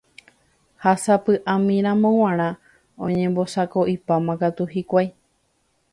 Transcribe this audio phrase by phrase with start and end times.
[0.81, 2.49] Ha sapy'amíramo g̃uarã
[3.05, 5.07] oñembosako'ipáma katu hikuái.